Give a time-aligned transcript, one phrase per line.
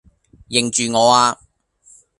[0.49, 1.39] 認住我呀!